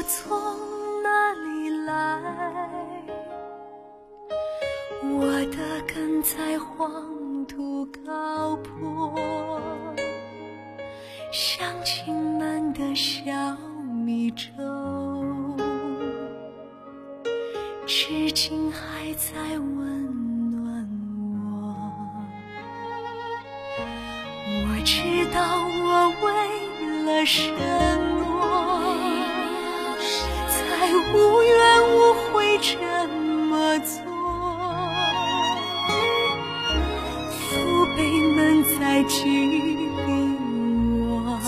[0.00, 0.32] 我从
[1.02, 1.92] 哪里来？
[5.02, 9.14] 我的根在黄土高坡，
[11.30, 13.30] 乡亲们的小
[14.02, 14.48] 米粥，
[17.86, 20.88] 至今还在温暖
[21.44, 21.76] 我。
[24.64, 27.52] 我知道我为了什
[28.14, 28.19] 么，
[31.14, 31.56] 无怨
[31.94, 32.76] 无悔这
[33.08, 33.98] 么做。
[37.30, 37.48] 父
[37.96, 37.98] 辈
[38.34, 39.88] 们在激励
[41.00, 41.38] 我，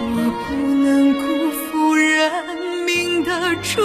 [0.00, 0.06] 我
[0.44, 0.48] 不
[0.84, 2.04] 能辜负人
[2.86, 3.82] 民的嘱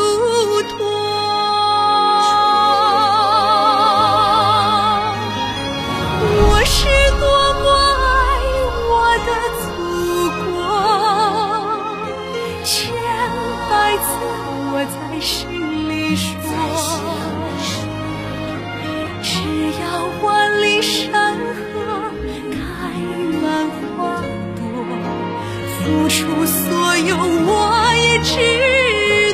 [26.33, 27.51] 付出所有我
[27.95, 28.31] 也值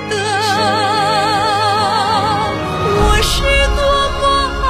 [0.10, 0.16] 得。
[2.96, 3.32] 我是
[3.76, 3.82] 多
[4.20, 4.22] 么
[4.66, 4.68] 爱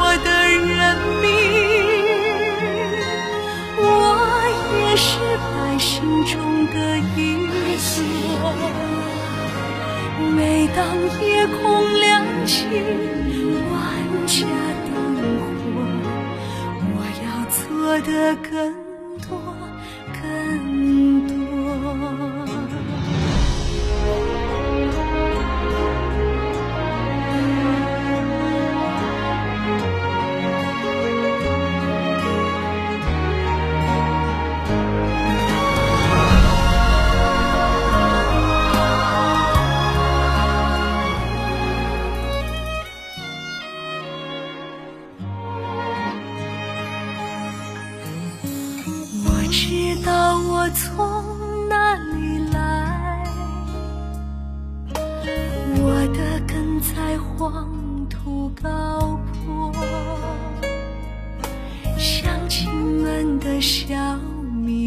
[0.00, 0.76] 我的人
[1.22, 1.24] 民，
[3.78, 3.82] 我
[4.74, 5.06] 也是
[5.38, 5.86] 百姓
[6.26, 6.34] 中
[6.74, 6.76] 的
[7.16, 7.16] 一
[7.78, 7.86] 座。
[10.34, 10.38] 每
[10.74, 10.76] 当
[11.24, 11.56] 夜空
[12.00, 12.06] 亮
[12.44, 12.54] 起
[13.70, 13.74] 万
[14.26, 14.36] 家
[14.90, 14.92] 灯
[15.54, 15.64] 火，
[16.94, 17.56] 我要做
[18.00, 18.50] 的更
[19.28, 19.30] 多
[20.20, 20.22] 更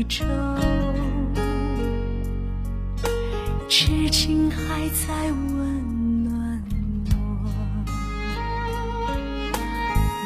[0.02, 0.26] 米粥，
[3.70, 6.64] 至今还在温暖
[7.12, 7.14] 我。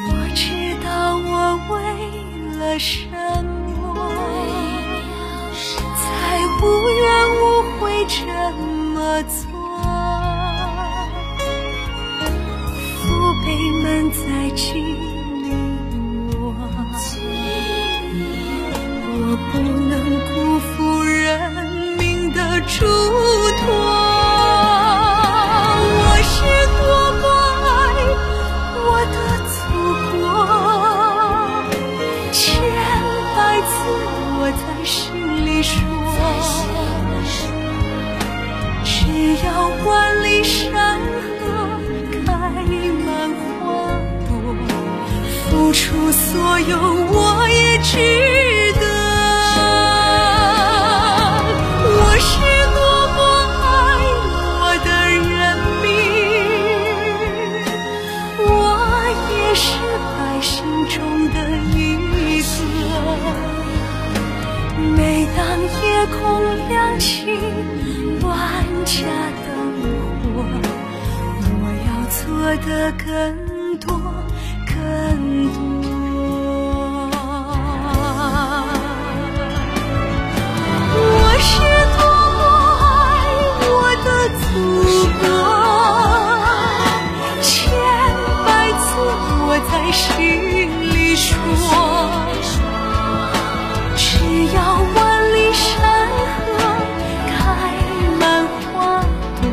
[0.08, 0.44] 我知
[0.82, 0.88] 道
[1.18, 1.28] 我
[1.74, 1.76] 为
[2.58, 3.06] 了什
[3.76, 3.76] 么，
[5.94, 6.06] 才
[6.62, 7.04] 无怨
[7.36, 7.44] 无
[7.78, 8.16] 悔这
[8.94, 9.36] 么做。
[13.02, 13.04] 父
[13.44, 13.46] 辈
[13.82, 14.24] 们在
[14.56, 14.64] 激
[22.66, 23.64] 嘱托，
[25.98, 26.34] 我是
[26.76, 26.84] 多
[27.22, 27.24] 么
[27.62, 27.66] 爱
[28.82, 29.16] 我的
[29.54, 29.56] 祖
[30.12, 30.14] 国，
[32.32, 32.36] 千
[33.36, 33.70] 百次
[34.38, 34.94] 我在心
[35.46, 35.74] 里说。
[38.84, 38.92] 只
[39.44, 39.46] 要
[39.84, 39.88] 万
[40.24, 41.04] 里山河
[42.26, 42.26] 开
[43.06, 43.06] 满
[43.60, 43.64] 花
[44.28, 44.30] 朵，
[45.50, 46.70] 付出所有
[47.12, 47.14] 我
[47.48, 48.35] 也值。
[72.58, 73.86] 的更多
[74.66, 74.74] 更
[75.52, 75.90] 多
[80.94, 81.00] 我
[81.38, 81.50] 是
[81.96, 82.00] 多
[82.38, 82.40] 么
[82.80, 82.84] 爱
[83.60, 83.70] 我
[84.04, 84.08] 的
[84.40, 84.44] 祖
[85.20, 85.24] 国
[87.42, 87.44] 千
[88.46, 88.48] 百
[88.80, 88.84] 次
[89.46, 90.04] 我在心
[90.94, 91.24] 里说
[93.96, 94.02] 只
[94.54, 94.56] 要
[94.94, 94.96] 万
[95.34, 95.64] 里山
[96.46, 96.58] 河
[97.28, 97.36] 开
[98.18, 98.64] 满花
[99.42, 99.44] 朵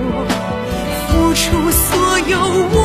[1.10, 1.84] 付出所
[2.30, 2.32] 有
[2.72, 2.83] 我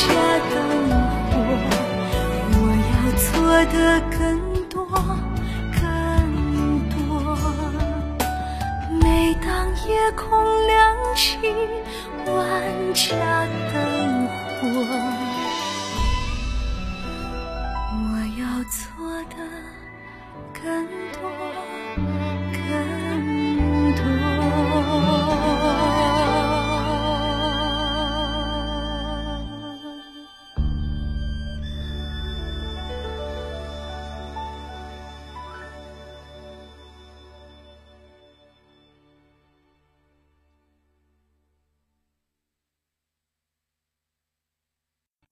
[0.00, 0.06] 下
[0.48, 0.56] 灯
[1.30, 1.34] 火
[2.56, 2.58] 我
[2.90, 3.28] 要做
[3.66, 3.76] 的
[4.08, 4.18] 更
[4.70, 4.76] 多
[5.78, 5.80] 更
[6.88, 6.98] 多。
[9.02, 9.04] 每
[9.44, 9.46] 当
[9.86, 10.26] 夜空
[10.66, 10.96] 亮